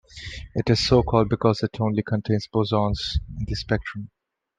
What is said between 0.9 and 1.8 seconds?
called because it